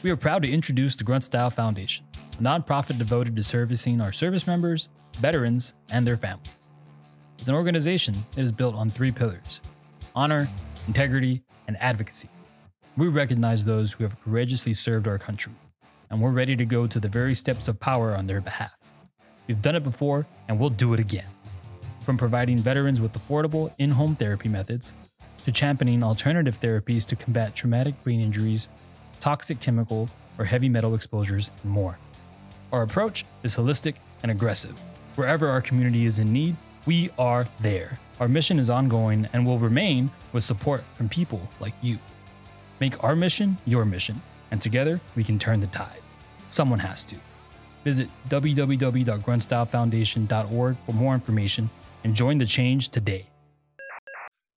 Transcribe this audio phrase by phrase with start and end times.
[0.00, 2.06] We are proud to introduce the Grunt Style Foundation,
[2.38, 6.70] a nonprofit devoted to servicing our service members, veterans, and their families.
[7.40, 9.60] As an organization, it is built on three pillars
[10.14, 10.46] honor,
[10.86, 12.28] integrity, and advocacy.
[12.96, 15.52] We recognize those who have courageously served our country,
[16.10, 18.78] and we're ready to go to the very steps of power on their behalf.
[19.48, 21.26] We've done it before, and we'll do it again.
[22.04, 24.94] From providing veterans with affordable in home therapy methods,
[25.44, 28.68] to championing alternative therapies to combat traumatic brain injuries,
[29.20, 30.08] toxic chemical
[30.38, 31.98] or heavy metal exposures, and more.
[32.72, 34.78] Our approach is holistic and aggressive.
[35.16, 37.98] Wherever our community is in need, we are there.
[38.20, 41.98] Our mission is ongoing and will remain with support from people like you.
[42.80, 46.02] Make our mission your mission, and together we can turn the tide.
[46.48, 47.16] Someone has to.
[47.84, 51.70] Visit www.gruntstylefoundation.org for more information
[52.04, 53.26] and join the change today.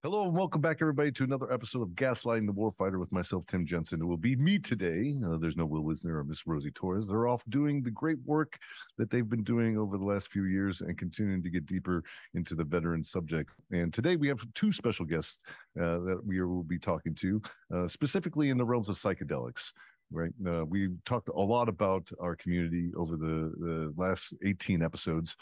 [0.04, 3.68] Hello and welcome back, everybody, to another episode of Gaslighting the Warfighter with myself, Tim
[3.68, 4.02] Jensen.
[4.02, 5.14] It will be me today.
[5.24, 7.08] Uh, there's no Will Wisner or Miss Rosie Torres.
[7.08, 8.57] They're off doing the great work
[8.98, 12.55] that they've been doing over the last few years and continuing to get deeper into
[12.55, 13.52] the veteran subject.
[13.72, 15.38] And today we have two special guests
[15.79, 17.40] uh, that we will be talking to,
[17.72, 19.72] uh, specifically in the realms of psychedelics
[20.13, 20.34] right?
[20.46, 25.38] Uh, we talked a lot about our community over the, the last 18 episodes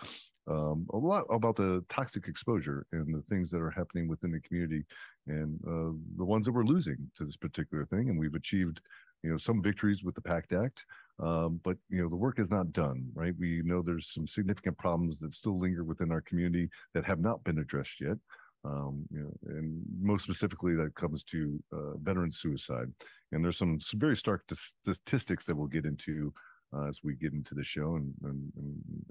[0.49, 4.39] um, a lot about the toxic exposure and the things that are happening within the
[4.39, 4.83] community
[5.27, 8.09] and uh, the ones that we're losing to this particular thing.
[8.09, 8.81] And we've achieved,
[9.23, 10.85] you know, some victories with the PACT Act,
[11.21, 13.09] um, but you know the work is not done.
[13.13, 13.33] Right?
[13.37, 17.43] We know there's some significant problems that still linger within our community that have not
[17.43, 18.17] been addressed yet.
[18.65, 22.91] Um, you know, and most specifically, that comes to uh, veteran suicide.
[23.31, 26.33] And there's some, some very stark statistics that we'll get into
[26.73, 28.51] uh, as we get into the show and, and,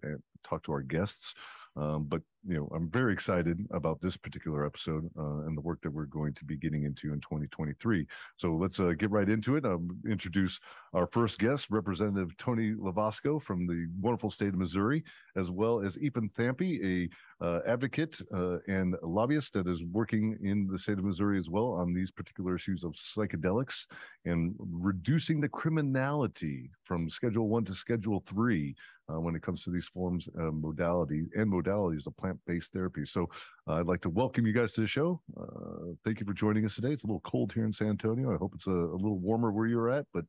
[0.03, 1.35] and talk to our guests.
[1.77, 5.81] Um, but you know, I'm very excited about this particular episode uh, and the work
[5.83, 8.07] that we're going to be getting into in 2023.
[8.37, 9.65] So let's uh, get right into it.
[9.65, 10.59] I'll introduce
[10.95, 15.05] our first guest, Representative Tony Lovasco from the wonderful state of Missouri,
[15.37, 17.09] as well as Ethan Thampi,
[17.41, 21.49] a uh, advocate uh, and lobbyist that is working in the state of Missouri as
[21.49, 23.87] well on these particular issues of psychedelics
[24.25, 28.75] and reducing the criminality from Schedule One to Schedule Three
[29.11, 33.05] uh, when it comes to these forms of modality and modalities of plant-based therapy.
[33.05, 33.29] So
[33.69, 35.21] uh, I'd like to welcome you guys to the show.
[35.41, 36.93] Uh, thank you for joining us today.
[36.93, 38.35] It's a little cold here in San Antonio.
[38.35, 40.25] I hope it's a, a little warmer where you're at, but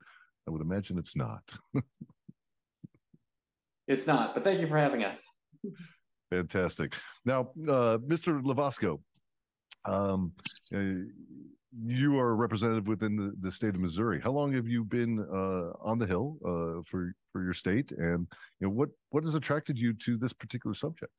[0.50, 1.44] I would imagine it's not.
[3.88, 5.22] it's not, but thank you for having us.
[6.32, 6.96] Fantastic.
[7.24, 8.42] Now, uh, Mr.
[8.42, 9.00] Lovasco,
[9.86, 10.32] um,
[10.74, 11.06] uh,
[11.86, 14.20] you are a representative within the, the state of Missouri.
[14.20, 18.28] How long have you been uh, on the Hill uh, for for your state, and
[18.60, 21.14] you know what what has attracted you to this particular subject?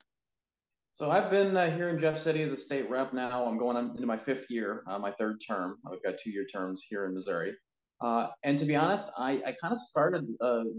[0.91, 3.47] So I've been uh, here in Jeff City as a state rep now.
[3.47, 5.77] I'm going on into my fifth year, uh, my third term.
[5.87, 7.55] I've got two year terms here in Missouri.
[8.01, 10.27] Uh, and to be honest, I, I kind of started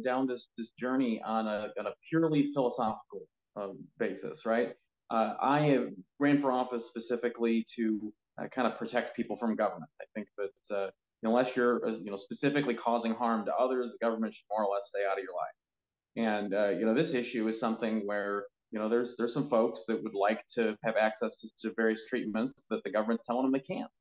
[0.04, 3.22] down this this journey on a, on a purely philosophical
[3.56, 4.74] um, basis, right?
[5.12, 5.88] Uh, I
[6.20, 9.92] ran for office specifically to uh, kind of protect people from government.
[10.02, 10.90] I think that uh,
[11.24, 14.88] unless you're you know specifically causing harm to others, the government should more or less
[14.88, 16.42] stay out of your life.
[16.42, 19.84] And uh, you know this issue is something where you know there's there's some folks
[19.88, 23.52] that would like to have access to, to various treatments that the government's telling them
[23.52, 23.92] they can't.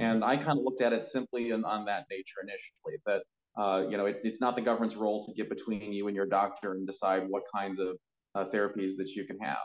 [0.00, 3.22] And I kind of looked at it simply in, on that nature initially, that
[3.60, 6.26] uh, you know it's it's not the government's role to get between you and your
[6.26, 7.96] doctor and decide what kinds of
[8.34, 9.56] uh, therapies that you can have.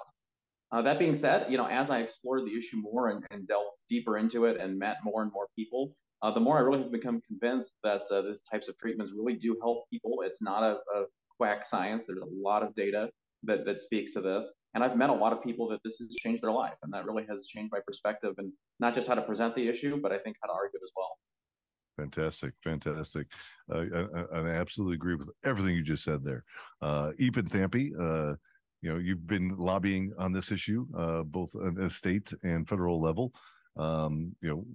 [0.71, 3.83] Uh, that being said, you know, as I explored the issue more and, and delved
[3.87, 6.91] deeper into it and met more and more people, uh, the more I really have
[6.91, 10.23] become convinced that uh, these types of treatments really do help people.
[10.25, 11.05] It's not a, a,
[11.37, 12.03] quack science.
[12.03, 13.09] There's a lot of data
[13.43, 14.51] that, that speaks to this.
[14.73, 16.75] And I've met a lot of people that this has changed their life.
[16.83, 19.99] And that really has changed my perspective and not just how to present the issue,
[20.01, 21.17] but I think how to argue it as well.
[21.97, 23.27] Fantastic, fantastic.
[23.71, 23.83] Uh,
[24.33, 26.43] I, I, absolutely agree with everything you just said there.
[26.81, 28.35] Uh, Ethan Thampi, uh,
[28.83, 33.01] you know you've been lobbying on this issue uh, both at a state and federal
[33.01, 33.33] level
[33.77, 34.65] um, you know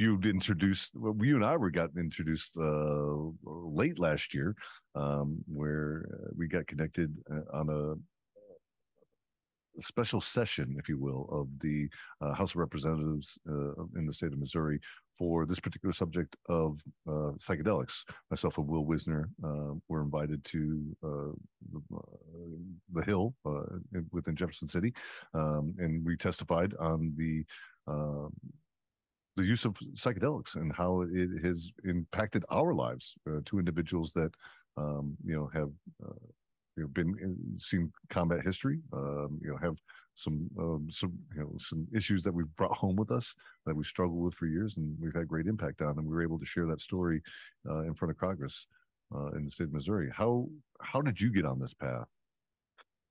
[0.00, 4.56] you introduced well, you and I were got introduced uh, late last year
[4.94, 7.94] um, where uh, we got connected uh, on a
[9.82, 11.88] special session, if you will, of the
[12.20, 14.80] uh, House of Representatives uh, in the state of Missouri
[15.16, 18.02] for this particular subject of uh, psychedelics.
[18.30, 19.28] Myself and Will Wisner
[19.88, 21.96] were invited to uh,
[22.92, 23.34] the Hill
[24.12, 24.92] within Jefferson City,
[25.34, 27.44] um, and we testified on the
[27.86, 28.32] um,
[29.36, 33.14] the use of psychedelics and how it has impacted our lives.
[33.44, 34.32] to individuals that
[34.76, 35.70] um, you know have
[36.76, 39.76] you know, been in, seen combat history, um, you know, have
[40.14, 43.34] some um, some you know some issues that we've brought home with us
[43.66, 46.22] that we struggled with for years, and we've had great impact on, and we were
[46.22, 47.22] able to share that story
[47.68, 48.66] uh, in front of Congress.
[49.14, 50.10] uh, in the state of Missouri.
[50.12, 50.48] How
[50.80, 52.06] how did you get on this path?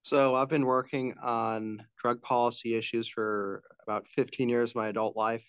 [0.04, 5.16] So I've been working on drug policy issues for about 15 years of my adult
[5.16, 5.46] life,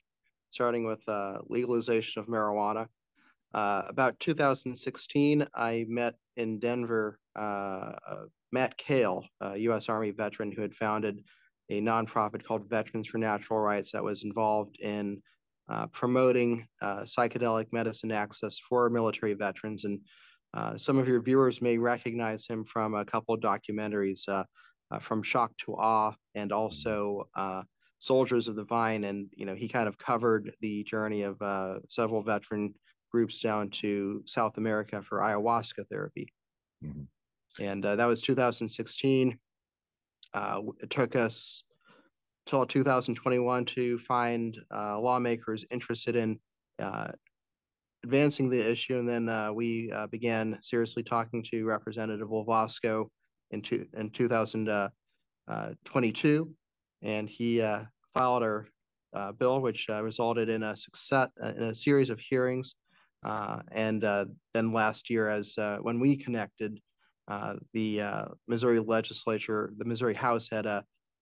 [0.50, 2.87] starting with uh, legalization of marijuana.
[3.55, 7.93] Uh, about 2016, I met in Denver uh,
[8.52, 9.88] Matt Kahl, a U.S.
[9.88, 11.23] Army veteran who had founded
[11.69, 15.23] a nonprofit called Veterans for Natural Rights that was involved in
[15.69, 19.85] uh, promoting uh, psychedelic medicine access for military veterans.
[19.85, 20.00] And
[20.81, 24.29] some of your viewers may recognize him from a couple of documentaries
[25.00, 27.29] from Shock to Awe and also
[28.00, 29.05] Soldiers of the Vine.
[29.05, 31.38] And, you know, he kind of covered the journey of
[31.88, 32.75] several veteran
[33.12, 36.32] groups down to South America for ayahuasca therapy.
[36.85, 37.62] Mm-hmm.
[37.62, 39.38] And that was 2016.
[40.35, 41.64] it took us
[42.47, 46.37] till 2021 to find uh, lawmakers interested in
[46.81, 47.12] uh,
[48.05, 48.99] advancing the issue.
[48.99, 53.08] And then uh, we uh, began seriously talking to Representative Lovasco
[53.50, 56.55] in, two, in 2022.
[57.05, 58.67] Uh, and he uh, filed our
[59.38, 62.75] bill, which resulted in a success in a series of hearings.
[63.73, 66.81] and then last year, as when we connected,
[67.73, 70.67] the Missouri legislature, the Missouri House had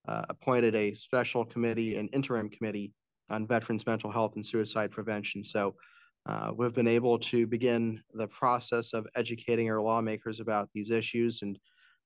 [0.09, 2.91] uh, appointed a special committee, an interim committee
[3.29, 5.43] on veterans' mental health and suicide prevention.
[5.43, 5.75] So
[6.25, 11.41] uh, we've been able to begin the process of educating our lawmakers about these issues.
[11.43, 11.59] And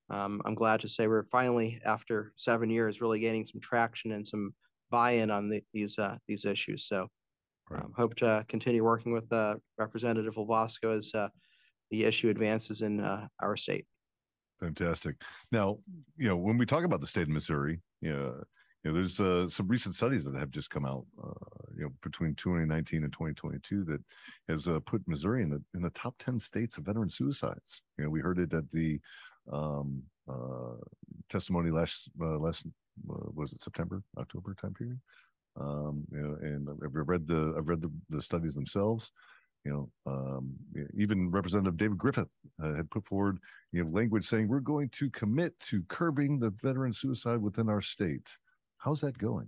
[0.10, 4.28] um, I'm glad to say we're finally, after seven years, really gaining some traction and
[4.28, 4.54] some
[4.92, 6.86] buy-in on the, these uh, these issues.
[6.88, 7.08] So
[7.72, 11.30] um, hope to continue working with uh, Representative Lovasco as uh,
[11.92, 13.86] the issue advances in uh, our state.
[14.60, 15.16] Fantastic.
[15.52, 15.80] Now,
[16.18, 18.44] you know, when we talk about the state of Missouri, you know,
[18.84, 21.90] you know there's uh, some recent studies that have just come out, uh, you know,
[22.02, 24.02] between 2019 and 2022 that
[24.48, 27.82] has uh, put Missouri in the in the top 10 states of veteran suicides.
[27.98, 29.00] You know, we heard it at the
[29.52, 30.76] um, uh,
[31.30, 32.66] testimony last uh, last
[33.10, 35.00] uh, was it September, October time period.
[35.60, 39.12] Um, you know, and I've read the I've read the, the studies themselves
[39.66, 40.54] you know, um,
[40.98, 42.28] even Representative David Griffith
[42.62, 43.40] uh, had put forward,
[43.72, 47.82] you know, language saying we're going to commit to curbing the veteran suicide within our
[47.82, 48.38] state.
[48.78, 49.48] How's that going?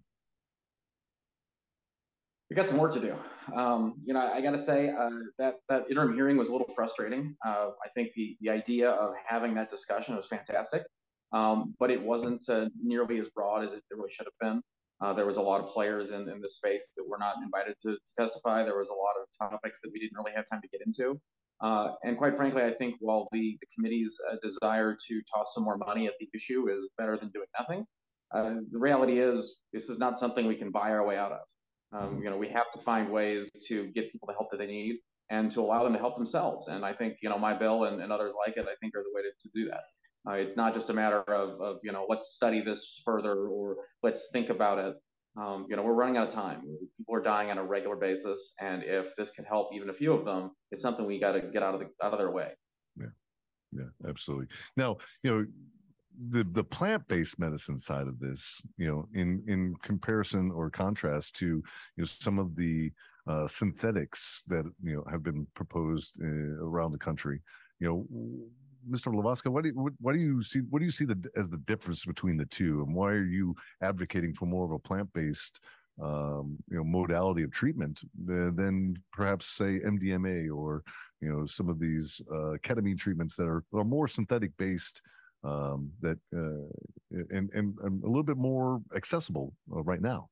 [2.50, 3.16] We got some work to do.
[3.54, 6.72] Um, you know, I got to say uh, that that interim hearing was a little
[6.76, 7.36] frustrating.
[7.46, 10.84] Uh, I think the the idea of having that discussion was fantastic,
[11.34, 14.62] um, but it wasn't uh, nearly as broad as it really should have been.
[15.02, 17.76] Uh, there was a lot of players in, in this space that were not invited
[17.82, 18.64] to, to, testify.
[18.64, 21.20] There was a lot of topics that we didn't really have time to get into.
[21.62, 25.66] Uh, and quite frankly, I think while the, the committee's uh, desire to toss some
[25.66, 27.86] more money at the issue is better than doing nothing,
[28.32, 31.40] the reality is this is not something we can buy our way out of.
[31.96, 34.68] Um, you know, we have to find ways to get people the help that they
[34.68, 34.98] need
[35.30, 36.68] and to allow them to help themselves.
[36.68, 39.04] And I think, you know, my bill and, and others like it, I think are
[39.04, 39.84] the way to, to do that.
[40.28, 43.78] Uh, it's not just a matter of, of, you know, let's study this further or
[44.04, 44.96] let's think about it.
[45.38, 46.62] Um, you know, we're running out of time.
[46.98, 50.14] People are dying on a regular basis, and if this can help even a few
[50.14, 52.52] of them, it's something we got to get out of the out of their way.
[52.98, 53.08] Yeah,
[53.74, 54.48] yeah, absolutely.
[54.78, 55.46] Now, you know,
[56.30, 61.36] the the plant based medicine side of this, you know, in in comparison or contrast
[61.38, 61.64] to you
[61.98, 62.92] know some of the
[63.28, 66.26] uh, synthetics that you know have been proposed uh,
[66.64, 67.42] around the country,
[67.80, 68.08] you know
[68.90, 69.14] Mr.
[69.14, 70.60] Lovasco, what do you, what, do you see?
[70.70, 73.56] What do you see the, as the difference between the two, and why are you
[73.82, 75.60] advocating for more of a plant based,
[76.02, 80.84] um, you know, modality of treatment than perhaps say MDMA or
[81.22, 85.02] you know some of these uh, ketamine treatments that are, are more synthetic based,
[85.46, 86.68] um, that uh,
[87.12, 90.30] and, and, and a little bit more accessible uh, right now.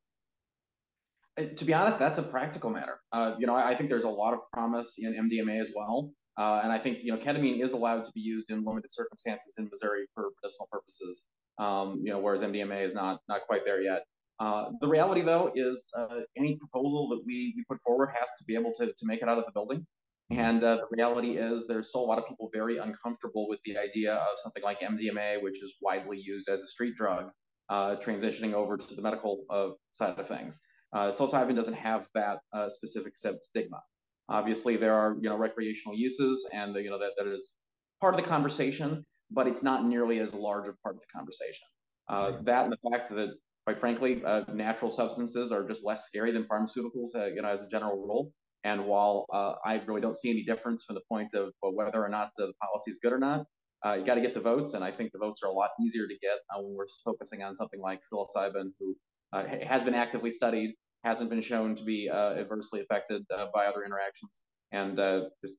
[1.37, 2.99] Uh, to be honest, that's a practical matter.
[3.11, 6.11] Uh, you know, I, I think there's a lot of promise in MDMA as well.
[6.37, 9.55] Uh, and I think you know ketamine is allowed to be used in limited circumstances
[9.57, 11.23] in Missouri for medicinal purposes.
[11.59, 14.03] Um, you know, whereas MDMA is not not quite there yet.
[14.39, 15.91] Uh, the reality, though, is
[16.35, 19.29] any proposal that we, we put forward has to be able to, to make it
[19.29, 19.85] out of the building.
[20.29, 23.77] And uh, the reality is there's still a lot of people very uncomfortable with the
[23.77, 27.29] idea of something like MDMA, which is widely used as a street drug,
[27.69, 30.59] uh, transitioning over to the medical uh, side of things.
[30.93, 32.39] Uh, psilocybin doesn't have that
[32.69, 33.81] specific stigma.
[34.29, 37.55] Obviously, there are you know recreational uses, and you know that that is
[37.99, 41.65] part of the conversation, but it's not nearly as large a part of the conversation.
[42.09, 43.33] Uh, that and the fact that,
[43.65, 47.61] quite frankly, uh, natural substances are just less scary than pharmaceuticals, uh, you know, as
[47.61, 48.31] a general rule.
[48.63, 52.09] And while uh, I really don't see any difference from the point of whether or
[52.09, 53.45] not the policy is good or not,
[53.85, 55.71] uh, you got to get the votes, and I think the votes are a lot
[55.81, 58.95] easier to get uh, when we're focusing on something like psilocybin, who
[59.33, 63.83] has been actively studied hasn't been shown to be uh, adversely affected uh, by other
[63.83, 64.43] interactions.
[64.71, 65.55] And uh, just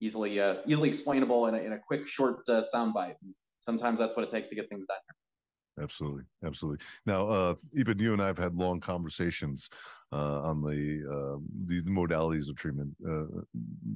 [0.00, 3.14] easily uh, easily explainable in a, in a quick short uh, soundbite.
[3.60, 5.82] Sometimes that's what it takes to get things done.
[5.82, 6.84] Absolutely, absolutely.
[7.04, 9.68] Now, uh, even you and I have had long conversations
[10.12, 13.24] uh, on the uh, these modalities of treatment, uh,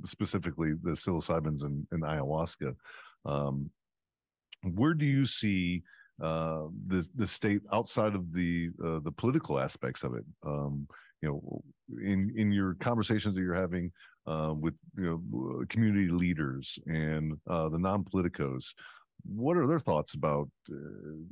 [0.04, 2.74] specifically the psilocybins and, and ayahuasca.
[3.24, 3.70] Um,
[4.62, 5.82] where do you see
[6.22, 10.24] uh, the the state outside of the uh, the political aspects of it?
[10.44, 10.88] Um,
[11.22, 11.62] you know,
[12.02, 13.92] in in your conversations that you're having
[14.60, 18.66] with you know community leaders and the non politicos,
[19.24, 20.74] what are their thoughts about uh,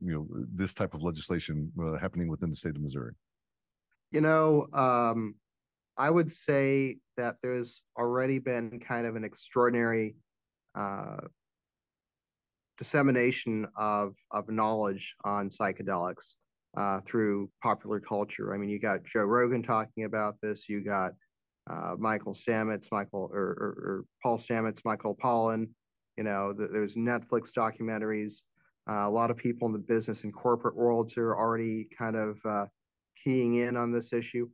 [0.02, 3.12] you know this type of legislation uh, happening within the state of Missouri?
[4.12, 5.34] You know, um,
[5.96, 10.16] I would say that there's already been kind of an extraordinary
[10.74, 11.18] uh,
[12.78, 16.36] dissemination of of knowledge on psychedelics
[16.76, 18.54] uh, through popular culture.
[18.54, 20.68] I mean, you got Joe Rogan talking about this.
[20.68, 21.12] You got
[21.68, 25.68] uh, Michael Stamets, Michael or, or, or, Paul Stamets, Michael Pollan.
[26.16, 28.42] You know, the, there's Netflix documentaries.
[28.88, 32.38] Uh, a lot of people in the business and corporate worlds are already kind of
[32.44, 32.66] uh,
[33.22, 34.48] keying in on this issue.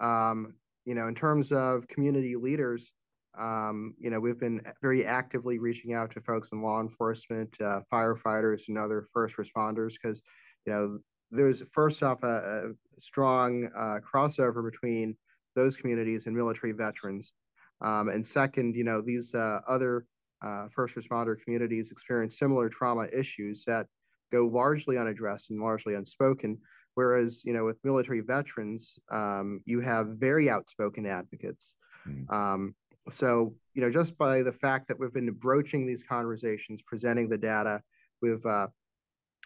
[0.00, 0.54] Um,
[0.84, 2.92] you know, in terms of community leaders,
[3.38, 7.80] um, you know, we've been very actively reaching out to folks in law enforcement, uh,
[7.90, 10.22] firefighters, and other first responders because,
[10.66, 10.98] you know,
[11.30, 12.26] there's first off a,
[12.68, 15.16] a strong uh, crossover between
[15.54, 17.32] those communities and military veterans.
[17.80, 20.06] Um, and second, you know, these uh, other
[20.42, 23.86] uh, first responder communities experience similar trauma issues that
[24.30, 26.58] go largely unaddressed and largely unspoken.
[26.94, 31.74] Whereas, you know, with military veterans, um, you have very outspoken advocates.
[32.06, 32.30] Mm.
[32.30, 32.74] Um,
[33.10, 37.38] so, you know, just by the fact that we've been broaching these conversations, presenting the
[37.38, 37.80] data,
[38.20, 38.68] we've uh,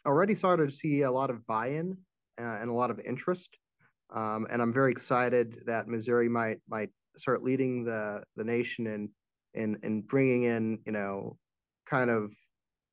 [0.04, 1.96] already started to see a lot of buy-in
[2.38, 3.56] uh, and a lot of interest.
[4.14, 9.08] Um, and I'm very excited that Missouri might might start leading the the nation in
[9.54, 11.36] in in bringing in you know
[11.86, 12.30] kind of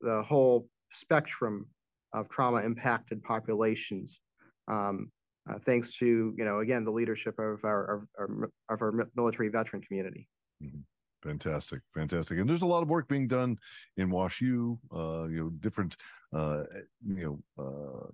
[0.00, 1.66] the whole spectrum
[2.12, 4.20] of trauma impacted populations.
[4.68, 5.10] Um,
[5.48, 9.82] uh, thanks to you know again the leadership of our, our, of our military veteran
[9.82, 10.26] community.
[10.62, 10.80] Mm-hmm.
[11.22, 13.56] Fantastic, fantastic, and there's a lot of work being done
[13.96, 14.78] in WashU.
[14.94, 15.96] Uh, you know, different
[16.34, 16.64] uh,
[17.06, 18.06] you know uh,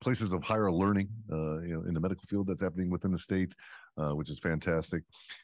[0.00, 1.08] places of higher learning.
[1.30, 3.54] Uh, you know, in the medical field that's happening within the state,
[3.98, 5.02] uh, which is fantastic.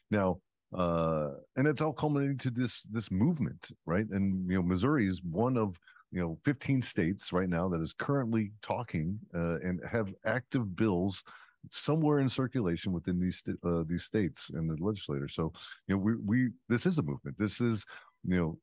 [0.09, 0.39] Now,
[0.75, 4.07] uh, and it's all culminating to this this movement, right?
[4.09, 5.77] And you know, Missouri is one of
[6.13, 11.23] you know 15 states right now that is currently talking uh, and have active bills
[11.71, 15.33] somewhere in circulation within these uh, these states and the legislators.
[15.33, 15.51] So
[15.87, 17.37] you know we we this is a movement.
[17.39, 17.85] This is
[18.27, 18.57] you know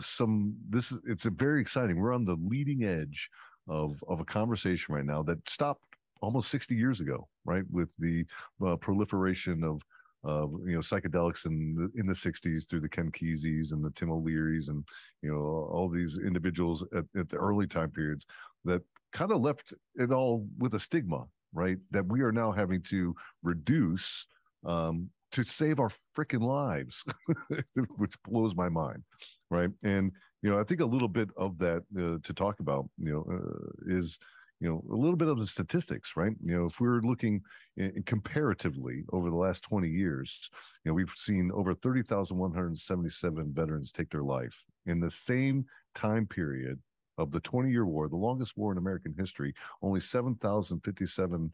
[0.00, 2.00] some this is it's a very exciting.
[2.00, 3.28] We're on the leading edge
[3.68, 5.82] of of a conversation right now that stopped
[6.22, 7.64] almost 60 years ago, right?
[7.70, 8.24] With the
[8.66, 9.82] uh, proliferation of
[10.22, 13.90] of you know psychedelics in the, in the 60s through the Ken Keseys and the
[13.90, 14.84] Tim O'Learys and
[15.22, 18.26] you know all these individuals at, at the early time periods
[18.64, 21.78] that kind of left it all with a stigma right?
[21.90, 24.26] That we are now having to reduce
[24.64, 27.04] um, to save our freaking lives,
[27.96, 29.02] which blows my mind,
[29.50, 29.70] right?
[29.82, 30.12] And
[30.42, 33.26] you know, I think a little bit of that uh, to talk about, you know,
[33.32, 34.18] uh, is
[34.60, 36.32] you know a little bit of the statistics, right?
[36.44, 37.42] You know, if we're looking
[37.76, 40.50] in, comparatively over the last 20 years,
[40.84, 45.64] you know, we've seen over 30,177 veterans take their life in the same
[45.94, 46.78] time period
[47.16, 51.50] of the 20 year war, the longest war in American history, only 7,057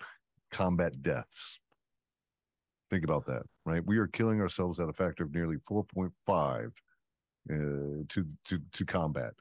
[0.51, 1.59] combat deaths.
[2.91, 3.85] Think about that, right?
[3.85, 6.71] We are killing ourselves at a factor of nearly 4.5 uh,
[7.49, 9.33] to, to, to combat.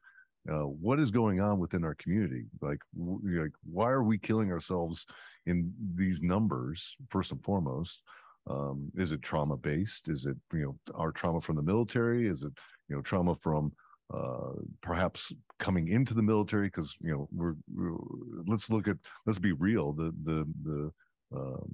[0.50, 2.46] Uh, what is going on within our community?
[2.62, 5.06] Like, w- like, why are we killing ourselves
[5.46, 6.96] in these numbers?
[7.10, 8.02] First and foremost,
[8.48, 10.08] um, is it trauma based?
[10.08, 12.28] Is it you know our trauma from the military?
[12.28, 12.54] Is it
[12.90, 13.72] you know trauma from
[14.14, 17.98] uh, perhaps coming into the military because you know we're, we're,
[18.46, 20.92] let's look at let's be real the the the
[21.36, 21.74] um,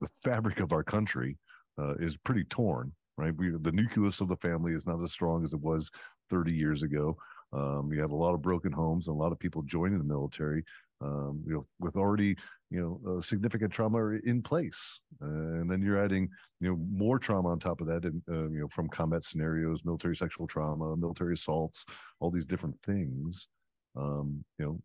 [0.00, 1.38] the fabric of our country
[1.78, 5.44] uh, is pretty torn right we the nucleus of the family is not as strong
[5.44, 5.90] as it was
[6.28, 7.16] 30 years ago
[7.52, 10.04] um, we have a lot of broken homes and a lot of people joining the
[10.04, 10.64] military
[11.02, 12.36] um, you know, with already
[12.70, 16.28] you know significant trauma in place, uh, and then you're adding
[16.60, 19.84] you know more trauma on top of that, and uh, you know from combat scenarios,
[19.84, 21.84] military sexual trauma, military assaults,
[22.20, 23.48] all these different things.
[23.96, 24.80] Um, you know,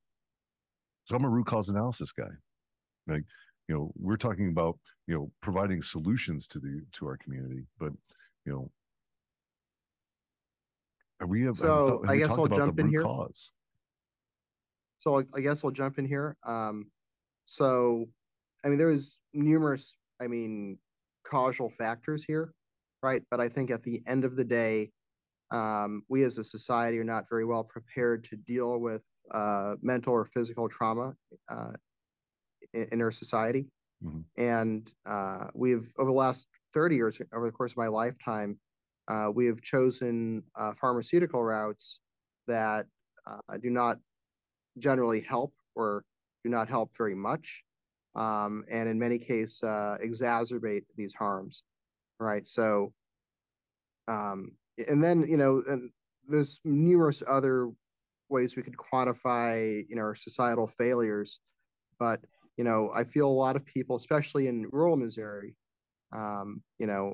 [1.05, 2.29] so I'm a root cause analysis guy.
[3.07, 3.23] Like,
[3.67, 7.93] you know, we're talking about you know providing solutions to the to our community, but
[8.45, 8.71] you know,
[11.25, 11.43] we?
[11.43, 13.03] Have, so have, I guess I'll jump in here.
[13.03, 13.51] Cause?
[14.97, 16.35] So I guess I'll jump in here.
[16.45, 16.91] Um,
[17.45, 18.07] so,
[18.65, 20.77] I mean, there's numerous, I mean,
[21.25, 22.53] causal factors here,
[23.03, 23.21] right?
[23.29, 24.91] But I think at the end of the day,
[25.51, 30.13] um, we as a society are not very well prepared to deal with uh, mental
[30.13, 31.13] or physical trauma
[31.49, 31.71] uh,
[32.73, 33.67] in, in, our society.
[34.03, 34.41] Mm-hmm.
[34.41, 38.59] And uh, we've, over the last 30 years, over the course of my lifetime,
[39.07, 41.99] uh, we have chosen uh, pharmaceutical routes
[42.47, 42.85] that
[43.25, 43.97] uh, do not
[44.79, 46.03] generally help or
[46.43, 47.63] do not help very much.
[48.15, 51.63] Um, and in many cases, exacerbate these harms.
[52.19, 52.47] Right.
[52.47, 52.93] So,
[54.07, 54.53] um,
[54.87, 55.63] and then you know
[56.27, 57.71] there's numerous other
[58.29, 61.39] ways we could quantify you know our societal failures
[61.99, 62.19] but
[62.57, 65.55] you know i feel a lot of people especially in rural missouri
[66.13, 67.13] um, you know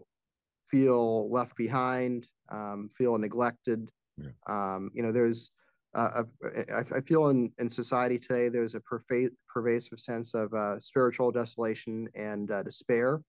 [0.73, 4.29] feel left behind um, feel neglected yeah.
[4.47, 5.51] um, you know there's
[5.95, 10.51] uh, a, I, I feel in, in society today there's a perva- pervasive sense of
[10.53, 13.21] uh, spiritual desolation and uh, despair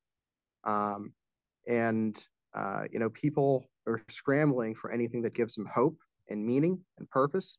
[0.65, 1.13] um,
[1.69, 2.17] and
[2.57, 5.97] uh, you know people are scrambling for anything that gives them hope
[6.29, 7.59] and meaning and purpose.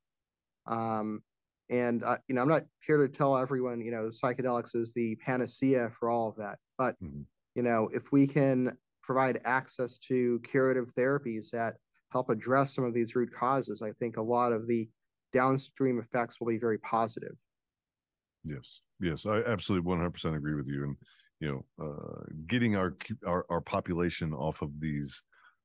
[0.67, 1.21] Um,
[1.69, 5.91] and you know, I'm not here to tell everyone, you know, psychedelics is the panacea
[5.97, 6.59] for all of that.
[6.77, 7.21] But mm-hmm.
[7.55, 11.75] you know, if we can provide access to curative therapies that
[12.11, 14.89] help address some of these root causes, I think a lot of the
[15.33, 17.35] downstream effects will be very positive.
[18.43, 20.83] Yes, yes, I absolutely 100% agree with you.
[20.83, 20.95] And
[21.41, 22.95] you know, uh, getting our,
[23.27, 25.21] our our population off of these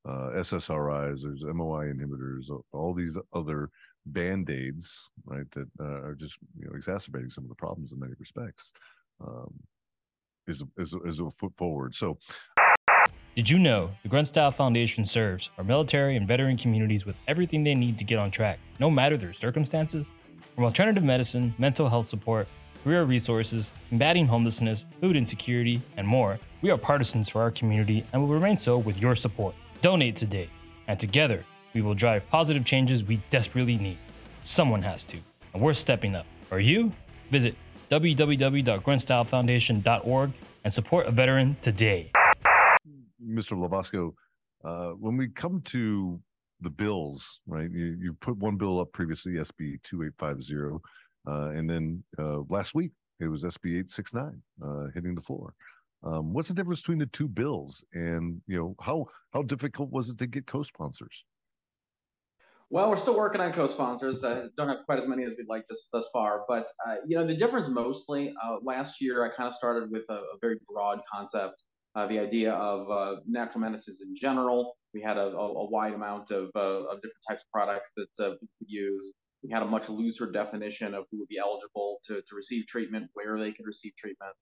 [0.09, 3.71] uh, SSRIs, there's MOI inhibitors, all these other
[4.07, 8.01] band aids, right, that uh, are just you know exacerbating some of the problems in
[8.01, 8.73] many respects.
[9.25, 9.53] Um,
[10.49, 11.95] is is is a foot forward.
[11.95, 12.19] So.
[13.37, 17.63] Did you know the Grunt Style Foundation serves our military and veteran communities with everything
[17.63, 20.11] they need to get on track, no matter their circumstances?
[20.55, 22.49] From alternative medicine, mental health support,
[22.83, 28.21] career resources, combating homelessness, food insecurity, and more, we are partisans for our community and
[28.21, 29.55] will remain so with your support.
[29.81, 30.51] Donate today,
[30.89, 33.99] and together we will drive positive changes we desperately need.
[34.43, 35.19] Someone has to,
[35.55, 36.27] and we're stepping up.
[36.51, 36.91] Are you?
[37.31, 37.55] Visit
[37.93, 40.33] www.gruntstylefoundation.org
[40.65, 42.11] and support a veteran today.
[43.25, 43.53] Mr.
[43.57, 44.13] Lovasco,
[44.65, 46.21] uh, when we come to
[46.61, 47.71] the bills, right?
[47.71, 50.79] You, you put one bill up previously, SB 2850,
[51.27, 55.55] uh, and then uh, last week it was SB 869 uh, hitting the floor.
[56.03, 60.09] Um, what's the difference between the two bills, and you know how how difficult was
[60.09, 61.25] it to get co-sponsors?
[62.71, 64.25] Well, we're still working on co-sponsors.
[64.25, 67.19] Uh, don't have quite as many as we'd like just thus far, but uh, you
[67.19, 68.35] know the difference mostly.
[68.63, 72.53] Last year, I kind of started with a, a, very broad concept, uh, the idea
[72.53, 74.77] of uh, natural medicines in general.
[74.95, 78.25] We had a, a, a wide amount of, uh, of different types of products that
[78.25, 79.13] uh, we could use.
[79.43, 83.09] We had a much looser definition of who would be eligible to, to receive treatment,
[83.15, 84.33] where they could receive treatment.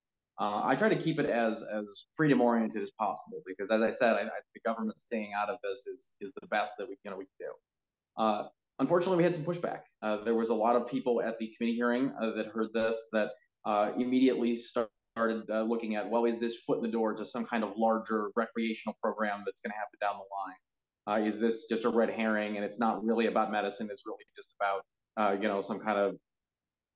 [0.40, 3.90] Uh, I try to keep it as as freedom oriented as possible because, as I
[3.90, 6.96] said, I, I, the government staying out of this is is the best that we
[7.04, 8.22] you know we can do.
[8.22, 9.80] Uh, unfortunately, we had some pushback.
[10.00, 12.96] Uh, there was a lot of people at the committee hearing uh, that heard this
[13.12, 13.32] that
[13.64, 17.24] uh, immediately start, started uh, looking at, well, is this foot in the door to
[17.24, 21.26] some kind of larger recreational program that's going to happen down the line?
[21.26, 23.88] is this just a red herring and it's not really about medicine?
[23.90, 26.16] It's really just about you know some kind of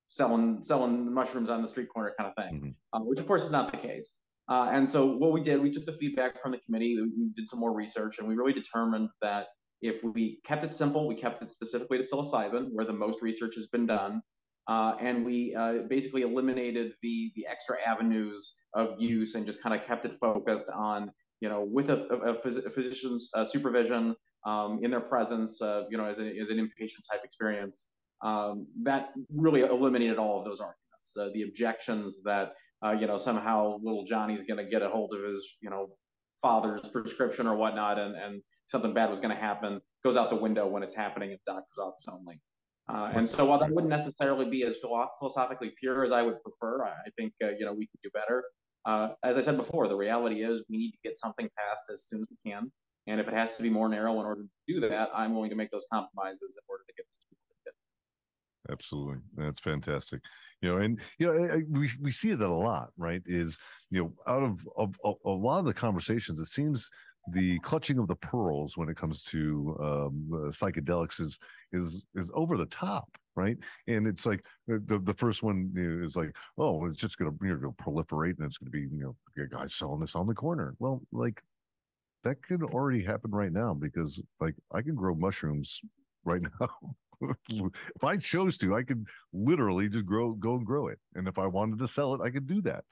[0.06, 2.70] selling selling mushrooms on the street corner kind of thing, mm-hmm.
[2.92, 4.12] uh, which of course is not the case.
[4.48, 7.48] Uh, and so what we did, we took the feedback from the committee, we did
[7.48, 9.46] some more research, and we really determined that
[9.80, 13.54] if we kept it simple, we kept it specifically to psilocybin, where the most research
[13.54, 14.20] has been done,
[14.68, 19.79] uh, and we uh, basically eliminated the the extra avenues of use and just kind
[19.79, 24.14] of kept it focused on you know with a, a, phys- a physician's uh, supervision
[24.44, 27.85] um, in their presence, uh, you know, as, a, as an inpatient type experience
[28.22, 31.16] um, that really eliminated all of those arguments.
[31.18, 32.53] Uh, the objections that
[32.85, 35.90] uh, you know somehow little Johnny's going to get a hold of his you know
[36.40, 40.37] father's prescription or whatnot, and and something bad was going to happen goes out the
[40.37, 42.40] window when it's happening at doctor's office only.
[42.88, 46.84] Uh, and so while that wouldn't necessarily be as philosophically pure as I would prefer,
[46.84, 48.44] I, think uh, you know we could do better.
[48.84, 52.06] Uh, as I said before, the reality is we need to get something passed as
[52.08, 52.72] soon as we can.
[53.06, 55.50] And if it has to be more narrow in order to do that, I'm willing
[55.50, 57.18] to make those compromises in order to get this
[58.70, 60.20] absolutely that's fantastic
[60.60, 63.58] you know and you know I, I, we, we see it a lot right is
[63.90, 66.88] you know out of, of, of, a lot of the conversations it seems
[67.32, 71.38] the clutching of the pearls when it comes to um, uh, psychedelics is
[71.72, 73.56] is is over the top right
[73.88, 77.74] and it's like the, the first one is like oh it's just to you know,
[77.82, 81.42] proliferate and it's to be you know guys selling this on the corner well like
[82.24, 85.80] that could already happen right now because like i can grow mushrooms
[86.24, 86.68] right now
[87.50, 90.98] if I chose to, I could literally just grow, go and grow it.
[91.14, 92.85] And if I wanted to sell it, I could do that.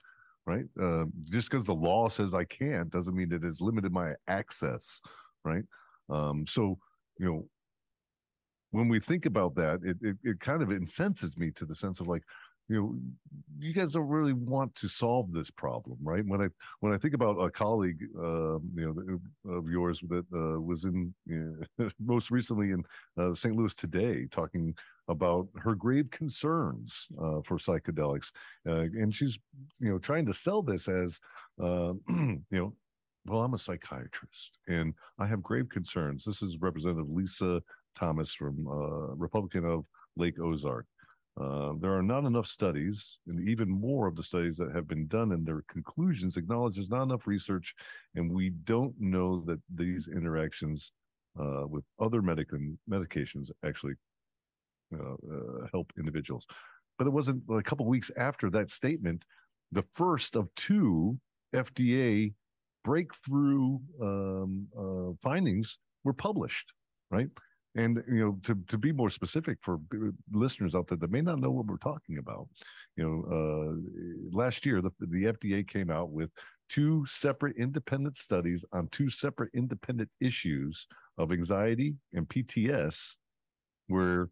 [0.45, 0.65] Right.
[0.81, 4.99] Uh, just because the law says I can't doesn't mean it has limited my access.
[5.45, 5.63] Right.
[6.09, 6.79] Um, so,
[7.19, 7.47] you know,
[8.71, 11.99] when we think about that, it, it, it kind of incenses me to the sense
[11.99, 12.23] of like,
[12.67, 12.95] you know,
[13.59, 16.25] you guys don't really want to solve this problem, right?
[16.25, 16.47] When I
[16.79, 21.13] when I think about a colleague, uh, you know, of yours that uh, was in
[21.25, 22.83] you know, most recently in
[23.19, 23.55] uh, St.
[23.55, 24.73] Louis today, talking
[25.09, 28.31] about her grave concerns uh, for psychedelics,
[28.65, 29.37] uh, and she's
[29.79, 31.19] you know trying to sell this as
[31.61, 32.73] uh, you know
[33.25, 36.23] well, I'm a psychiatrist and I have grave concerns.
[36.25, 37.61] This is Representative Lisa
[37.95, 40.85] Thomas from uh, Republican of Lake Ozark.
[41.39, 45.07] Uh, there are not enough studies, and even more of the studies that have been
[45.07, 47.73] done, and their conclusions acknowledge there's not enough research,
[48.15, 50.91] and we don't know that these interactions
[51.39, 53.93] uh, with other medical medications actually
[54.93, 56.45] uh, uh, help individuals.
[56.97, 59.23] But it wasn't a couple weeks after that statement,
[59.71, 61.17] the first of two
[61.55, 62.33] FDA
[62.83, 66.73] breakthrough um, uh, findings were published,
[67.09, 67.29] right?
[67.75, 69.79] And you know, to to be more specific for
[70.31, 72.49] listeners out there that may not know what we're talking about,
[72.97, 76.31] you know, uh, last year the the FDA came out with
[76.69, 80.85] two separate independent studies on two separate independent issues
[81.17, 83.15] of anxiety and PTS,
[83.87, 84.29] where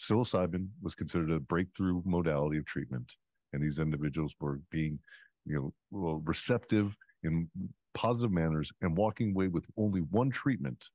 [0.00, 3.16] psilocybin was considered a breakthrough modality of treatment,
[3.52, 4.98] and these individuals were being,
[5.44, 7.50] you know, receptive in
[7.94, 10.88] positive manners and walking away with only one treatment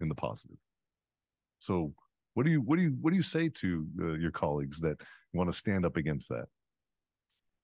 [0.00, 0.56] in the positive.
[1.60, 1.92] So,
[2.34, 5.00] what do you what do you what do you say to uh, your colleagues that
[5.32, 6.46] want to stand up against that?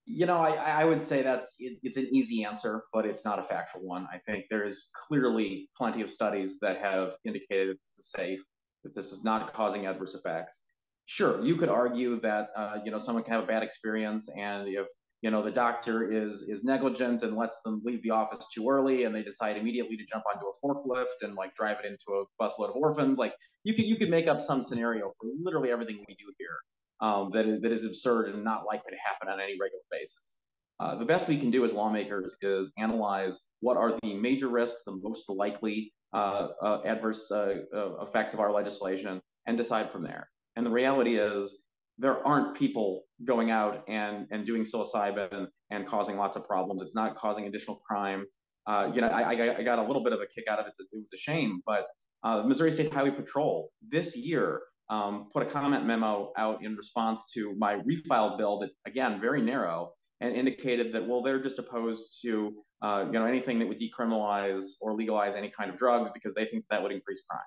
[0.05, 3.37] You know, I, I would say that's it, it's an easy answer, but it's not
[3.37, 4.07] a factual one.
[4.11, 8.41] I think there's clearly plenty of studies that have indicated is safe,
[8.83, 10.63] that this is not causing adverse effects.
[11.05, 14.67] Sure, you could argue that uh, you know someone can have a bad experience, and
[14.67, 14.87] if
[15.21, 19.03] you know the doctor is is negligent and lets them leave the office too early
[19.03, 22.43] and they decide immediately to jump onto a forklift and like drive it into a
[22.43, 23.17] busload of orphans.
[23.17, 26.57] Like you could you could make up some scenario for literally everything we do here
[27.01, 30.37] um, that is that is absurd and not likely to happen on any regular basis.
[30.79, 34.79] Uh, the best we can do as lawmakers is analyze what are the major risks
[34.85, 40.03] the most likely uh, uh, adverse uh, uh, effects of our legislation and decide from
[40.03, 40.27] there.
[40.55, 41.57] And the reality is
[41.97, 46.81] there aren't people going out and, and doing psilocybin and causing lots of problems.
[46.81, 48.25] It's not causing additional crime.
[48.67, 50.73] Uh, you know, I, I, got a little bit of a kick out of it.
[50.77, 51.87] It was a shame, but
[52.23, 57.31] uh, Missouri State Highway Patrol this year um, put a comment memo out in response
[57.33, 62.19] to my refiled bill that, again, very narrow, and indicated that, well, they're just opposed
[62.21, 62.53] to,
[62.83, 66.45] uh, you know, anything that would decriminalize or legalize any kind of drugs because they
[66.45, 67.41] think that would increase crime.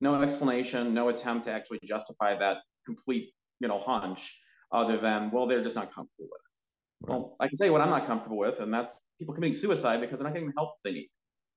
[0.00, 4.34] No explanation, no attempt to actually justify that complete you know, hunch
[4.72, 7.10] other than, well, they're just not comfortable with it.
[7.10, 7.18] Right.
[7.18, 10.00] Well, I can tell you what I'm not comfortable with, and that's people committing suicide
[10.00, 11.10] because they're not getting the help they need.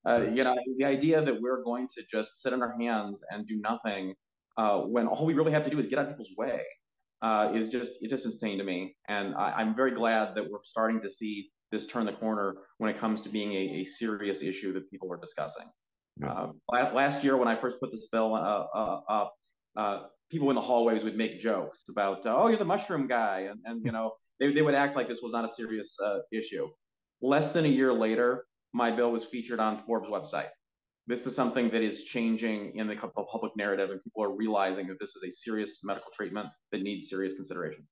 [0.08, 3.48] Uh, you know, the idea that we're going to just sit on our hands and
[3.48, 4.13] do nothing
[4.58, 6.62] uh, when all we really have to do is get out of people's way
[7.22, 8.96] uh, is just it's just insane to me.
[9.08, 12.89] And I, am very glad that we're starting to see this turn the corner when
[12.89, 15.65] it comes to being a, a serious issue that people are discussing.
[16.22, 16.48] Yeah.
[16.72, 19.36] Uh, last year, when I first put this bill uh, uh, up,
[20.30, 23.48] people in the hallways would make jokes about, uh, oh, you're the mushroom guy.
[23.50, 26.20] And, and you know, they, they would act like this was not a serious uh,
[26.32, 26.68] issue.
[27.22, 30.50] Less than a year later, my bill was featured on Forbes' website.
[31.08, 35.00] This is something that is changing in the public narrative, and people are realizing that
[35.00, 37.88] this is a serious medical treatment that needs serious consideration.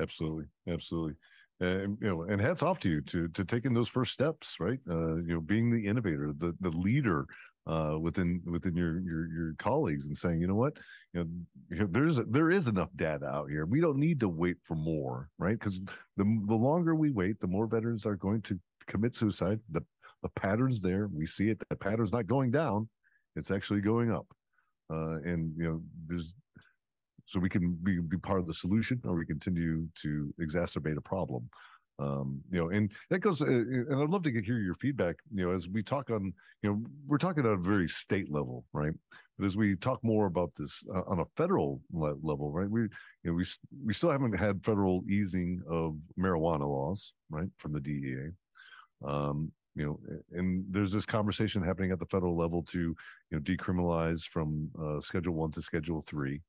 [0.00, 1.16] Absolutely, absolutely,
[1.60, 4.78] and you know, and hats off to you to to taking those first steps, right?
[4.88, 7.26] Uh, you know, being the innovator, the the leader
[7.66, 10.76] uh, within within your your your colleagues and saying, you know what,
[11.12, 11.24] you
[11.70, 13.66] know, there's there is enough data out here.
[13.66, 15.58] We don't need to wait for more, right?
[15.58, 15.80] Because
[16.16, 19.60] the the longer we wait, the more veterans are going to commit suicide.
[19.70, 19.84] The
[20.22, 21.62] the patterns there, we see it.
[21.68, 22.88] The pattern's not going down;
[23.36, 24.26] it's actually going up.
[24.90, 26.34] Uh, and you know, there's
[27.26, 31.02] so we can be, be part of the solution, or we continue to exacerbate a
[31.02, 31.48] problem
[32.00, 35.16] um, you know, and that goes, uh, and I'd love to get, hear your feedback,
[35.34, 36.32] you know, as we talk on,
[36.62, 38.92] you know, we're talking at a very state level, right?
[39.38, 42.70] But as we talk more about this uh, on a federal le- level, right?
[42.70, 42.88] We, you
[43.24, 43.44] know, we
[43.84, 48.30] we still haven't had federal easing of marijuana laws, right, from the DEA.
[49.06, 50.00] Um, you know,
[50.32, 52.96] and there's this conversation happening at the federal level to, you
[53.30, 56.40] know, decriminalize from uh, Schedule One to Schedule Three.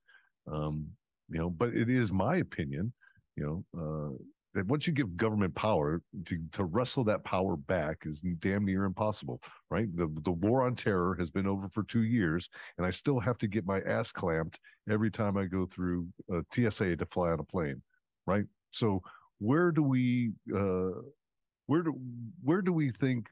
[0.52, 0.88] Um,
[1.30, 2.92] you know, but it is my opinion,
[3.36, 4.18] you know, uh,
[4.54, 8.86] that once you give government power to, to wrestle that power back is damn near
[8.86, 12.92] impossible right the, the war on terror has been over for two years and i
[12.92, 14.60] still have to get my ass clamped
[14.90, 17.82] every time i go through a tsa to fly on a plane
[18.26, 19.02] right so
[19.40, 21.02] where do we uh,
[21.72, 21.96] where do
[22.44, 23.28] where do we think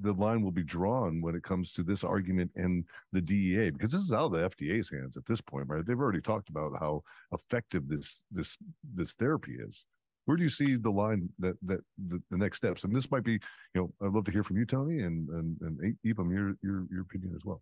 [0.00, 3.70] the line will be drawn when it comes to this argument and the DEA?
[3.70, 5.86] Because this is out of the FDA's hands at this point, right?
[5.86, 8.56] They've already talked about how effective this this
[8.94, 9.84] this therapy is.
[10.26, 12.84] Where do you see the line that that the, the next steps?
[12.84, 13.40] And this might be, you
[13.74, 17.02] know, I'd love to hear from you, Tony, and and and Ethan, your your your
[17.02, 17.60] opinion as well.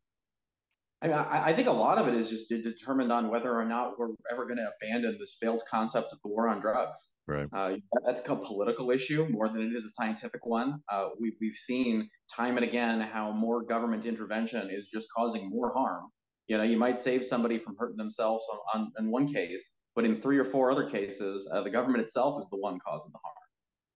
[1.02, 3.64] I, mean, I, I think a lot of it is just determined on whether or
[3.64, 7.08] not we're ever going to abandon this failed concept of the war on drugs.
[7.26, 7.48] Right.
[7.52, 7.72] Uh,
[8.06, 10.80] that's a political issue more than it is a scientific one.
[10.88, 15.72] Uh, we, we've seen time and again how more government intervention is just causing more
[15.74, 16.04] harm.
[16.46, 20.04] You know, you might save somebody from hurting themselves on, on in one case, but
[20.04, 23.18] in three or four other cases, uh, the government itself is the one causing the
[23.22, 23.36] harm.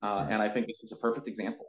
[0.03, 0.33] Uh, right.
[0.33, 1.67] And I think this is a perfect example.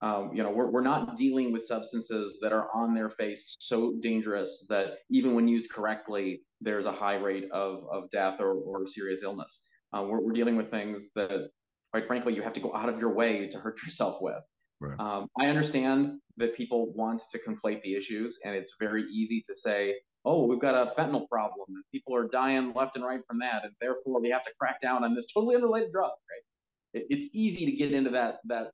[0.00, 3.94] Um, you know, we're, we're not dealing with substances that are on their face so
[4.00, 8.86] dangerous that even when used correctly, there's a high rate of, of death or, or
[8.86, 9.62] serious illness.
[9.92, 11.50] Uh, we're, we're dealing with things that,
[11.92, 14.42] quite frankly, you have to go out of your way to hurt yourself with.
[14.80, 14.98] Right.
[15.00, 19.54] Um, I understand that people want to conflate the issues, and it's very easy to
[19.54, 23.38] say, oh, we've got a fentanyl problem, and people are dying left and right from
[23.38, 27.00] that, and therefore we have to crack down on this totally unrelated drug, right?
[27.00, 28.72] It, it's easy to get into that that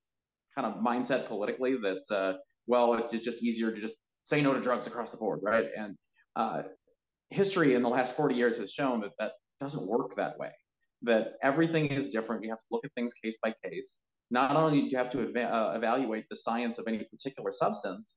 [0.54, 4.61] kind of mindset politically that uh, well, it's just easier to just say no to
[4.61, 5.66] drugs across the board, right?
[5.76, 5.96] And
[6.37, 6.62] uh,
[7.30, 10.50] history in the last 40 years has shown that that doesn't work that way.
[11.02, 12.42] That everything is different.
[12.42, 13.98] You have to look at things case by case.
[14.30, 18.14] Not only do you have to eva- uh, evaluate the science of any particular substance,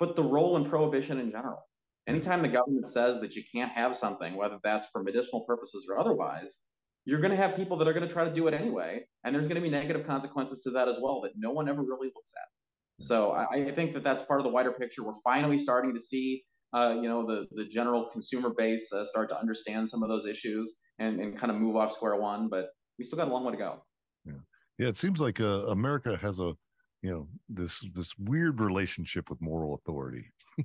[0.00, 1.62] but the role in prohibition in general.
[2.06, 5.98] Anytime the government says that you can't have something, whether that's for medicinal purposes or
[5.98, 6.58] otherwise,
[7.06, 9.34] you're going to have people that are going to try to do it anyway, and
[9.34, 12.08] there's going to be negative consequences to that as well that no one ever really
[12.14, 13.04] looks at.
[13.04, 15.02] So I, I think that that's part of the wider picture.
[15.02, 19.28] We're finally starting to see, uh, you know, the the general consumer base uh, start
[19.30, 22.68] to understand some of those issues and and kind of move off square one, but
[22.98, 23.82] we still got a long way to go.
[24.24, 24.32] Yeah,
[24.78, 24.88] yeah.
[24.88, 26.54] It seems like uh, America has a,
[27.02, 30.26] you know, this this weird relationship with moral authority.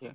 [0.00, 0.12] yeah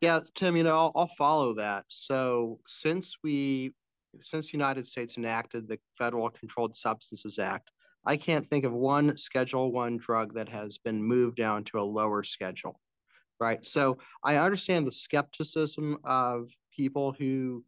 [0.00, 1.84] yeah, Tim, you know, I'll, I'll follow that.
[1.88, 3.72] So since we,
[4.20, 7.70] since the United States enacted the Federal Controlled Substances Act,
[8.06, 11.82] I can't think of one Schedule One drug that has been moved down to a
[11.82, 12.80] lower schedule,
[13.40, 13.64] right?
[13.64, 17.64] So I understand the skepticism of people who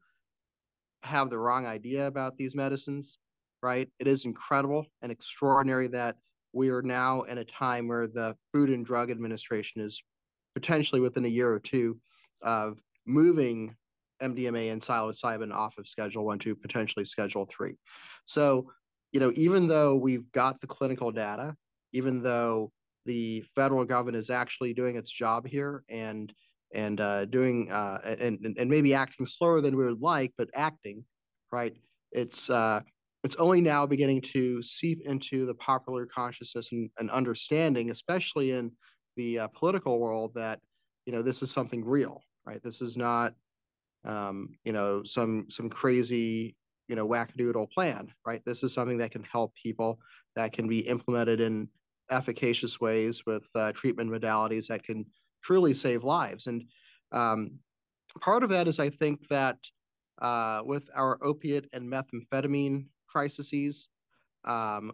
[1.03, 3.19] have the wrong idea about these medicines,
[3.63, 3.89] right?
[3.99, 6.17] It is incredible and extraordinary that
[6.53, 10.03] we are now in a time where the Food and Drug Administration is
[10.61, 11.99] potentially within a year or two
[12.43, 13.75] of moving
[14.23, 17.77] MDMA and psilocybin off of Schedule One to potentially Schedule Three.
[18.27, 18.71] So,
[19.13, 21.57] you know, even though we've got the clinical data,
[21.93, 22.71] even though
[23.07, 26.33] the federal government is actually doing its job here and
[26.73, 31.05] and uh, doing uh, and and maybe acting slower than we would like, but acting,
[31.51, 31.75] right?
[32.13, 32.81] It's uh,
[33.25, 38.71] it's only now beginning to seep into the popular consciousness and, and understanding, especially in
[39.21, 40.59] the uh, political world, that
[41.07, 42.17] you know this is something real,
[42.49, 42.63] right?
[42.63, 43.35] This is not,
[44.05, 46.57] um, you know, some some crazy,
[46.89, 48.43] you know, wackadoodle plan, right?
[48.45, 50.01] This is something that can help people,
[50.37, 51.69] that can be implemented in
[52.11, 55.05] efficacious ways with uh, treatment modalities that can
[55.43, 56.47] truly save lives.
[56.47, 56.65] And
[57.13, 57.59] um,
[58.21, 59.59] part of that is, I think that
[60.23, 63.89] uh, with our opiate and methamphetamine crises,
[64.45, 64.93] um,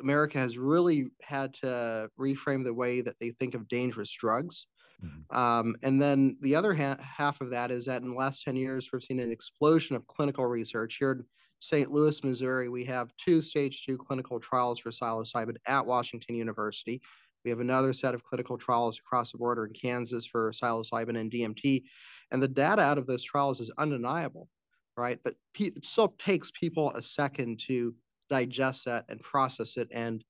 [0.00, 4.66] America has really had to reframe the way that they think of dangerous drugs.
[5.04, 5.36] Mm-hmm.
[5.36, 8.56] Um, and then the other ha- half of that is that in the last 10
[8.56, 10.96] years, we've seen an explosion of clinical research.
[10.98, 11.24] Here in
[11.60, 11.90] St.
[11.90, 17.00] Louis, Missouri, we have two stage two clinical trials for psilocybin at Washington University.
[17.44, 21.30] We have another set of clinical trials across the border in Kansas for psilocybin and
[21.30, 21.84] DMT.
[22.30, 24.48] And the data out of those trials is undeniable,
[24.96, 25.18] right?
[25.22, 27.94] But pe- it still takes people a second to
[28.28, 29.88] digest that and process it.
[29.90, 30.24] And,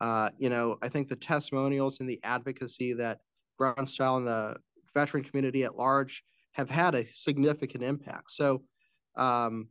[0.00, 3.20] uh, you know, I think the testimonials and the advocacy that
[3.86, 4.56] style and the
[4.94, 8.32] veteran community at large have had a significant impact.
[8.32, 8.62] So,
[9.16, 9.68] um,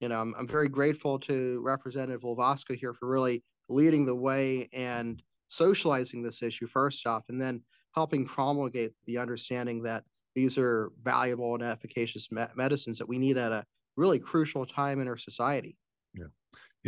[0.00, 4.68] you know, I'm, I'm very grateful to Representative Lovasco here for really leading the way
[4.72, 7.62] and socializing this issue first off, and then
[7.94, 13.36] helping promulgate the understanding that these are valuable and efficacious me- medicines that we need
[13.36, 13.64] at a
[13.96, 15.76] really crucial time in our society.
[16.14, 16.26] Yeah,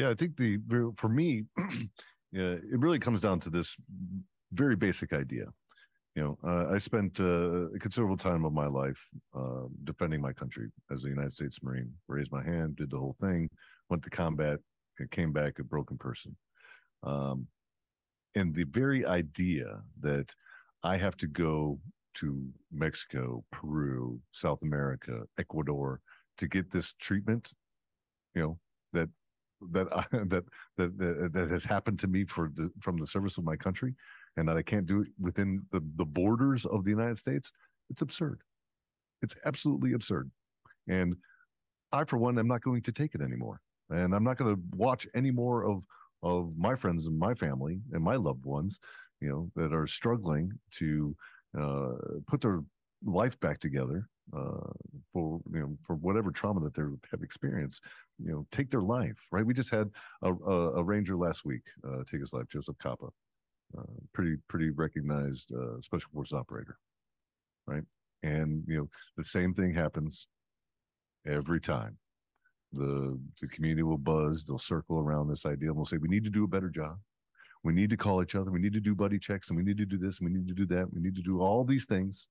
[0.00, 0.10] yeah.
[0.10, 0.58] I think the
[0.96, 1.44] for me,
[2.32, 3.76] it really comes down to this
[4.52, 5.46] very basic idea
[6.16, 10.32] you know, uh, I spent uh, a considerable time of my life uh, defending my
[10.32, 11.92] country as a United States Marine.
[12.08, 13.48] Raised my hand, did the whole thing,
[13.88, 14.58] went to combat,
[14.98, 16.36] and came back a broken person.
[17.04, 17.46] Um,
[18.34, 20.34] and the very idea that
[20.82, 21.78] I have to go
[22.14, 26.00] to Mexico, Peru, South America, Ecuador
[26.38, 27.52] to get this treatment,
[28.34, 28.58] you know,
[28.92, 29.08] that
[29.72, 30.44] that I, that,
[30.76, 33.94] that that has happened to me for the from the service of my country,
[34.36, 37.52] and that I can't do it within the the borders of the United States,
[37.90, 38.40] it's absurd.
[39.22, 40.30] It's absolutely absurd,
[40.88, 41.16] and
[41.92, 44.62] I, for one, am not going to take it anymore, and I'm not going to
[44.76, 45.84] watch any more of
[46.22, 48.78] of my friends and my family and my loved ones,
[49.20, 51.16] you know, that are struggling to
[51.58, 51.92] uh,
[52.26, 52.60] put their
[53.04, 54.70] life back together uh,
[55.20, 57.82] for you know for whatever trauma that they have experienced,
[58.18, 59.16] you know, take their life.
[59.30, 59.44] Right.
[59.44, 59.90] We just had
[60.22, 63.08] a, a, a ranger last week uh, take his life, Joseph Capa,
[63.78, 66.76] uh, pretty pretty recognized uh, special forces operator.
[67.66, 67.84] Right.
[68.22, 70.26] And you know the same thing happens
[71.26, 71.96] every time.
[72.72, 74.46] The the community will buzz.
[74.46, 76.98] They'll circle around this idea and we'll say we need to do a better job.
[77.62, 78.50] We need to call each other.
[78.50, 80.18] We need to do buddy checks and we need to do this.
[80.18, 80.90] And we need to do that.
[80.94, 82.28] We need to do all these things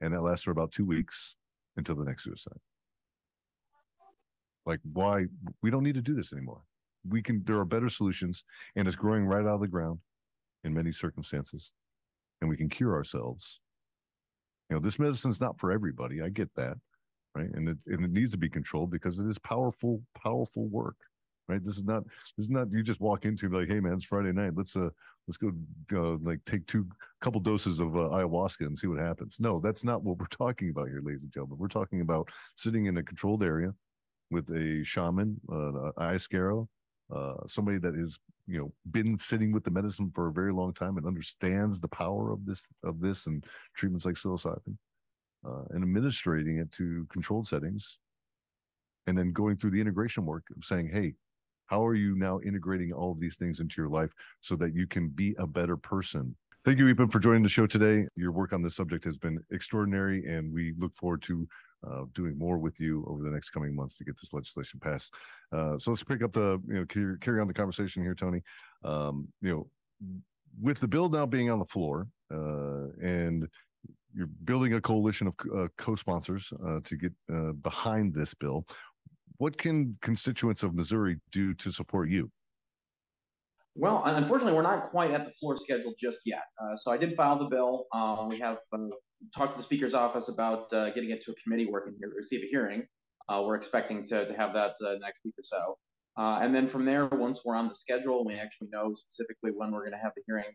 [0.00, 1.34] and that lasts for about two weeks
[1.78, 2.58] until the next suicide.
[4.66, 5.24] Like, why?
[5.62, 6.60] We don't need to do this anymore.
[7.08, 8.44] We can, there are better solutions,
[8.76, 10.00] and it's growing right out of the ground
[10.64, 11.72] in many circumstances,
[12.42, 13.60] and we can cure ourselves.
[14.68, 16.20] You know, this medicine's not for everybody.
[16.20, 16.76] I get that,
[17.34, 17.48] right?
[17.54, 20.96] And it, and it needs to be controlled because it is powerful, powerful work
[21.48, 21.64] right?
[21.64, 22.04] This is not
[22.36, 24.52] this is not you just walk into be like, hey man, it's Friday night.
[24.54, 24.90] Let's uh
[25.26, 25.52] let's go
[25.92, 26.86] uh, like take two
[27.20, 29.36] couple doses of uh, ayahuasca and see what happens.
[29.38, 31.58] No, that's not what we're talking about here, ladies and gentlemen.
[31.58, 33.72] We're talking about sitting in a controlled area
[34.30, 36.66] with a shaman, uh, ayahuasca,
[37.14, 40.72] uh, somebody that is you know been sitting with the medicine for a very long
[40.72, 44.76] time and understands the power of this of this and treatments like psilocybin,
[45.46, 47.98] uh, and administrating it to controlled settings,
[49.06, 51.14] and then going through the integration work of saying, hey,
[51.68, 54.86] how are you now integrating all of these things into your life so that you
[54.86, 56.34] can be a better person?
[56.64, 58.06] Thank you, Ethan, for joining the show today.
[58.16, 61.48] Your work on this subject has been extraordinary, and we look forward to
[61.88, 65.14] uh, doing more with you over the next coming months to get this legislation passed.
[65.52, 68.42] Uh, so let's pick up the, you know, carry, carry on the conversation here, Tony.
[68.84, 69.66] Um, you know,
[70.60, 73.48] with the bill now being on the floor uh, and
[74.14, 78.66] you're building a coalition of uh, co-sponsors uh, to get uh, behind this bill
[79.38, 82.30] what can constituents of Missouri do to support you?
[83.74, 86.42] Well, unfortunately, we're not quite at the floor schedule just yet.
[86.60, 87.86] Uh, so I did file the bill.
[87.92, 88.78] Um, we have uh,
[89.34, 91.96] talked to the Speaker's office about uh, getting it to a committee where it can
[92.16, 92.82] receive a hearing.
[93.28, 95.78] Uh, we're expecting to, to have that uh, next week or so.
[96.16, 99.70] Uh, and then from there, once we're on the schedule, we actually know specifically when
[99.70, 100.46] we're going to have the hearing,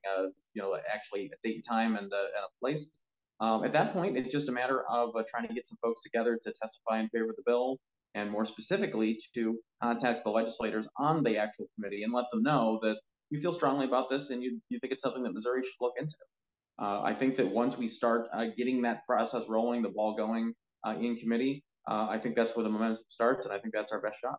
[0.53, 2.91] you know, actually a date and time and, and a place.
[3.39, 6.37] Um, at that point, it's just a matter of trying to get some folks together
[6.41, 7.79] to testify in favor of the bill
[8.15, 12.79] and more specifically to contact the legislators on the actual committee and let them know
[12.81, 12.97] that
[13.29, 15.93] you feel strongly about this and you, you think it's something that Missouri should look
[15.99, 16.15] into.
[16.79, 20.53] Uh, I think that once we start uh, getting that process rolling, the ball going
[20.85, 23.91] uh, in committee, uh, I think that's where the momentum starts, and I think that's
[23.91, 24.37] our best shot.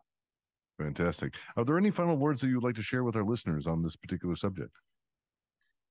[0.77, 1.35] Fantastic.
[1.55, 3.95] Are there any final words that you'd like to share with our listeners on this
[3.95, 4.71] particular subject?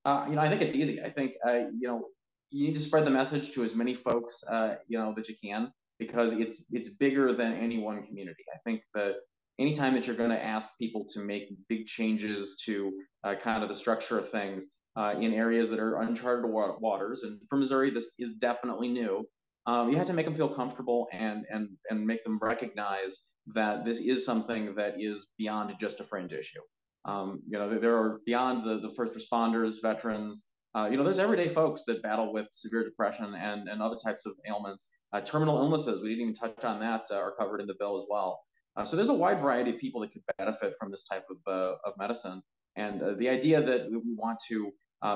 [0.04, 1.00] Uh, you know, I think it's easy.
[1.02, 2.08] I think uh, you know
[2.50, 4.44] you need to spread the message to as many folks
[4.86, 8.44] you know that you can because it's it's bigger than any one community.
[8.54, 9.14] I think that
[9.58, 13.68] anytime that you're going to ask people to make big changes to uh, kind of
[13.68, 18.12] the structure of things uh, in areas that are uncharted waters, and for Missouri, this
[18.18, 19.24] is definitely new.
[19.66, 23.20] Um, you have to make them feel comfortable and and and make them recognize
[23.54, 26.60] that this is something that is beyond just a fringe issue.
[27.04, 31.20] Um, you know, there are beyond the, the first responders, veterans, uh, you know, there's
[31.20, 34.88] everyday folks that battle with severe depression and, and other types of ailments.
[35.12, 37.96] Uh, terminal illnesses, we didn't even touch on that, uh, are covered in the bill
[37.96, 38.40] as well.
[38.76, 41.36] Uh, so there's a wide variety of people that could benefit from this type of,
[41.46, 42.42] uh, of medicine.
[42.74, 44.72] And uh, the idea that we want to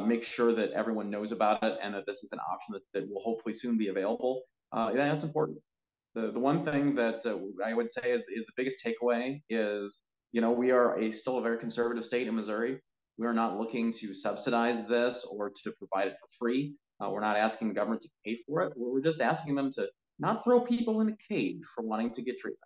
[0.07, 3.11] make sure that everyone knows about it and that this is an option that, that
[3.11, 4.43] will hopefully soon be available,
[4.73, 5.59] that's important.
[6.15, 7.27] The, the one thing that
[7.65, 9.99] I would say is, is the biggest takeaway is,
[10.31, 12.79] you know, we are a still a very conservative state in Missouri.
[13.19, 16.75] We are not looking to subsidize this or to provide it for free.
[17.01, 18.73] Uh, we're not asking the government to pay for it.
[18.77, 22.39] We're just asking them to not throw people in a cage for wanting to get
[22.39, 22.61] treatment.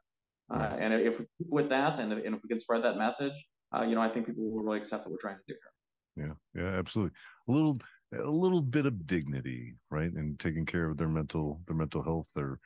[0.52, 3.32] Uh, and if we keep with that, and, and, if we can spread that message,
[3.74, 6.34] uh, you know, I think people will really accept what we're trying to do here.
[6.54, 7.14] Yeah, yeah, absolutely.
[7.48, 7.76] A little,
[8.18, 12.28] a little bit of dignity, right, and taking care of their mental, their mental health,
[12.36, 12.58] their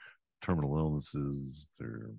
[0.43, 2.11] terminal illnesses, their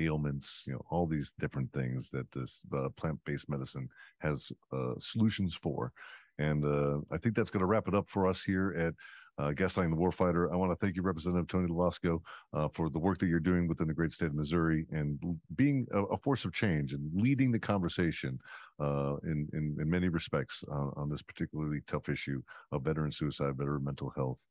[0.00, 3.88] ailments, you know, all these different things that this uh, plant-based medicine
[4.18, 5.92] has uh, solutions for.
[6.38, 8.94] And uh, I think that's going to wrap it up for us here at
[9.42, 10.52] uh, Gaslighting the Warfighter.
[10.52, 12.20] I want to thank you, Representative Tony Lovasco,
[12.52, 15.18] uh, for the work that you're doing within the great state of Missouri and
[15.56, 18.38] being a, a force of change and leading the conversation
[18.80, 22.42] uh, in, in, in many respects on this particularly tough issue
[22.72, 24.46] of veteran suicide, veteran mental health.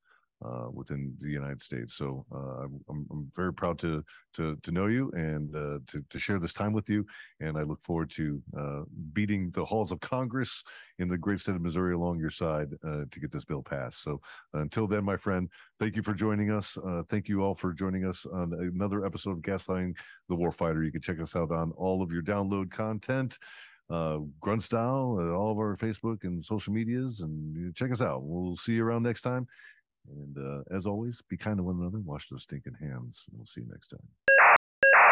[0.46, 1.96] Uh, within the United States.
[1.96, 4.04] So uh, I'm, I'm very proud to
[4.36, 7.06] to to know you and uh, to to share this time with you.
[7.40, 8.82] And I look forward to uh,
[9.14, 10.64] beating the halls of Congress
[11.00, 14.02] in the great state of Missouri along your side uh, to get this bill passed.
[14.04, 14.22] So
[14.54, 16.78] until then, my friend, thank you for joining us.
[16.78, 19.96] Uh, thank you all for joining us on another episode of Gaslighting
[20.30, 20.86] the Warfighter.
[20.86, 23.38] You can check us out on all of your download content
[23.90, 28.24] uh, Grunt Style, uh, all of our Facebook and social medias, and check us out.
[28.24, 29.48] We'll see you around next time.
[30.12, 31.99] And uh, as always, be kind to one another.
[31.99, 33.26] Wash those stinking hands.
[33.30, 33.99] and We'll see you next time.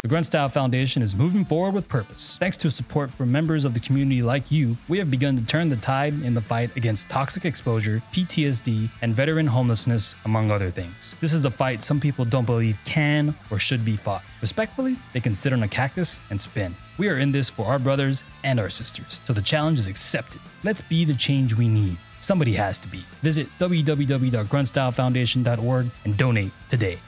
[0.02, 2.36] The Grunt Style Foundation is moving forward with purpose.
[2.38, 5.68] Thanks to support from members of the community like you, we have begun to turn
[5.68, 11.16] the tide in the fight against toxic exposure, PTSD, and veteran homelessness, among other things.
[11.20, 14.22] This is a fight some people don't believe can or should be fought.
[14.40, 16.76] Respectfully, they can sit on a cactus and spin.
[16.96, 20.40] We are in this for our brothers and our sisters, so the challenge is accepted.
[20.62, 21.98] Let's be the change we need.
[22.20, 23.04] Somebody has to be.
[23.22, 27.00] Visit www.gruntstylefoundation.org and donate today.